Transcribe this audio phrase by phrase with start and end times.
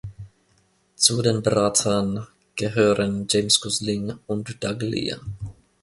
[0.95, 5.13] Zu den Beratern gehören James Gosling und Doug Lea.